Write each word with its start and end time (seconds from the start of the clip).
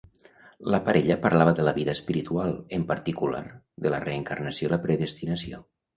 La 0.75 0.79
parella 0.87 1.17
parlava 1.25 1.51
de 1.59 1.67
la 1.67 1.73
vida 1.75 1.95
espiritual, 1.97 2.55
en 2.79 2.85
particular, 2.93 3.43
de 3.85 3.93
la 3.97 4.01
reencarnació 4.07 4.71
i 4.71 4.73
la 4.75 4.81
predestinació. 4.87 5.63